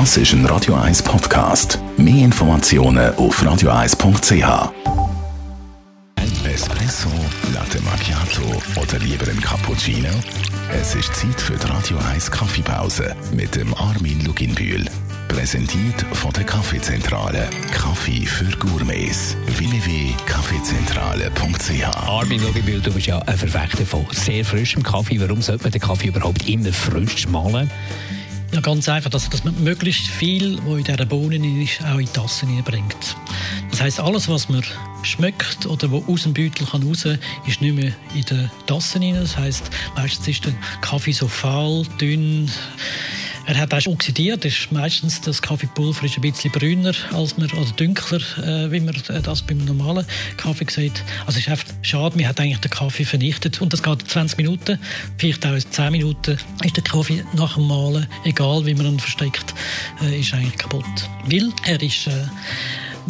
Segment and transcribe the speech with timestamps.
[0.00, 1.78] Das ist ein Radio 1 Podcast.
[1.96, 4.72] Mehr Informationen auf radio1.ch.
[6.52, 7.08] Espresso,
[7.54, 8.42] Latte Macchiato
[8.82, 10.08] oder lieber ein Cappuccino?
[10.72, 14.84] Es ist Zeit für die Radio 1 Kaffeepause mit dem Armin Luginbühl.
[15.28, 17.48] Präsentiert von der Kaffeezentrale.
[17.72, 19.36] Kaffee für Gourmets.
[19.46, 25.20] www.kaffeezentrale.ch Armin Luginbühl, du bist ja ein Verfechter von sehr frischem Kaffee.
[25.20, 27.70] Warum sollte man den Kaffee überhaupt immer frisch malen?
[28.54, 32.06] Ja, ganz einfach, dass, dass man möglichst viel, was in dieser Bohnen ist, auch in
[32.06, 33.16] die Tassen hineinbringt.
[33.72, 34.62] Das heißt, alles, was man
[35.02, 37.04] schmeckt oder wo aus dem Beutel kann raus,
[37.48, 39.22] ist nicht mehr in den Tassen hinein.
[39.22, 40.52] Das heißt, meistens ist der
[40.82, 42.48] Kaffee so fahl, dünn,
[43.46, 47.70] er hat auch oxidiert, ist meistens das Kaffeepulver ist ein bisschen brüner als man, oder
[47.76, 51.02] dunkler, äh, wie man das beim normalen Kaffee sieht.
[51.26, 54.38] Also es ist einfach schade, man hat eigentlich den Kaffee vernichtet und das geht 20
[54.38, 54.78] Minuten,
[55.18, 59.54] vielleicht auch 10 Minuten ist der Kaffee nach dem Malen, egal wie man ihn versteckt,
[60.02, 60.84] äh, ist eigentlich kaputt.
[61.26, 62.12] Weil er ist äh,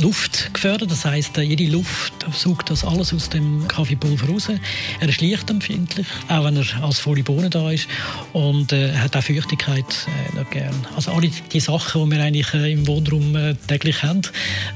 [0.00, 0.90] Luft gefördert.
[0.90, 4.48] Das heißt, jede Luft saugt das alles aus dem Kaffeepulver raus.
[5.00, 7.88] Er ist lichtempfindlich, auch wenn er als volle Bohne da ist.
[8.32, 10.74] Und äh, er hat auch Feuchtigkeit äh, nicht gern.
[10.96, 14.22] Also alle die Sachen, die wir eigentlich äh, im Wohnraum äh, täglich haben,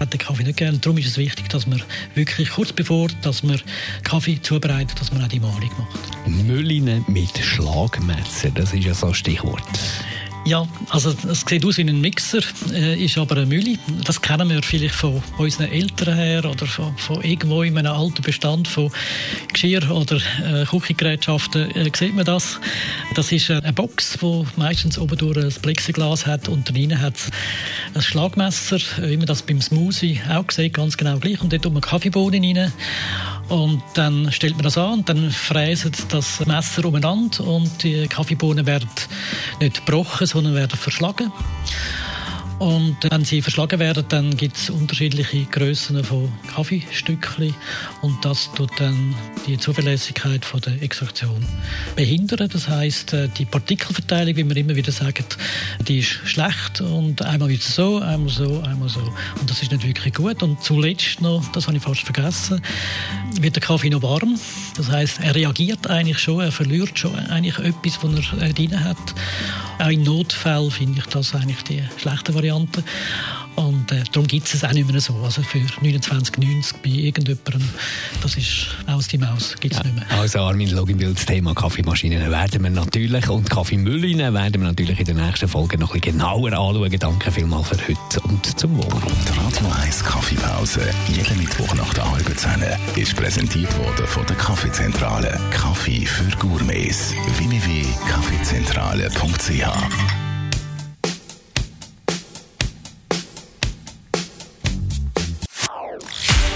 [0.01, 0.81] hat der Kaffee nicht gern.
[0.81, 1.83] Darum ist es wichtig, dass man
[2.15, 3.61] wirklich kurz bevor dass man
[4.05, 6.29] Kaffee zubereitet, dass man auch die Mahlung macht.
[6.47, 9.63] Mülline mit Schlagmesser, das ist ja so ein Stichwort.
[10.45, 12.41] Ja, also es sieht aus wie ein Mixer,
[12.73, 13.79] äh, ist aber eine Mühle.
[14.05, 18.23] Das kennen wir vielleicht von unseren Eltern her oder von, von irgendwo in einem alten
[18.23, 18.91] Bestand von
[19.53, 22.61] Geschirr oder äh, Küchengerätschaften äh, sieht man das.
[23.15, 27.17] Das ist eine Box, die meistens oben durch ein Plexiglas hat und drinnen hat
[27.95, 31.43] ein Schlagmesser, wie man das beim Smoothie auch sieht, ganz genau gleich.
[31.43, 32.73] Und dort tut man Kaffeebohnen rein
[33.49, 38.67] und dann stellt man das an und dann fräset das Messer umeinander und die Kaffeebohnen
[38.67, 38.89] werden
[39.61, 41.33] nicht gebrochen, sondern werden verschlagen.
[42.59, 47.55] Und wenn sie verschlagen werden, dann gibt es unterschiedliche Größen von Kaffeestückchen
[48.03, 49.15] und das tut dann
[49.47, 51.45] die Zuverlässigkeit von der Extraktion
[51.95, 52.49] behindern.
[52.49, 55.25] Das heißt, äh, die Partikelverteilung, wie wir immer wieder sagen,
[55.87, 59.01] die ist schlecht und einmal wieder so, einmal so, einmal so
[59.41, 60.43] und das ist nicht wirklich gut.
[60.43, 62.61] Und zuletzt noch, das habe ich fast vergessen,
[63.41, 64.37] wird der Kaffee noch warm.
[64.77, 68.85] Das heißt, er reagiert eigentlich schon, er verliert schon eigentlich etwas, was er äh, drin
[68.85, 68.97] hat.
[69.79, 72.83] Auch in Notfällen finde ich das eigentlich die schlechte Variante.
[73.59, 75.15] Und äh, darum gibt es es auch nicht mehr so.
[75.25, 77.69] Also für 29,90 bei irgendjemandem,
[78.23, 80.19] das ist aus die Maus, gibt es ja, nicht mehr.
[80.19, 85.07] Also Armin Loginbild, das Thema Kaffeemaschinen werden wir natürlich und Kaffeemühlen werden wir natürlich in
[85.07, 86.99] der nächsten Folge noch ein bisschen genauer anschauen.
[86.99, 88.85] Danke vielmals für heute und zum Wohl.
[88.85, 92.63] Die Radio 1 Kaffeepause, jeden Mittwoch nach der halben Zehn,
[92.95, 95.38] ist präsentiert worden von der Kaffeezentrale.
[95.89, 97.15] Kaffee für Gourmets.
[97.39, 99.67] www.kaffeezentrale.ch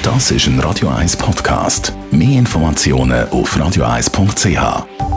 [0.02, 1.94] Das ist ein Radio 1 Podcast.
[2.10, 5.11] Mehr Informationen auf radio1.ch.